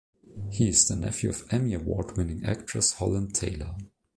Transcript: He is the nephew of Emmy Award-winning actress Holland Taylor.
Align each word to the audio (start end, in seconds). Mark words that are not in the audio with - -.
He 0.49 0.69
is 0.69 0.87
the 0.87 0.95
nephew 0.95 1.29
of 1.29 1.45
Emmy 1.51 1.75
Award-winning 1.75 2.43
actress 2.43 2.93
Holland 2.93 3.35
Taylor. 3.35 3.75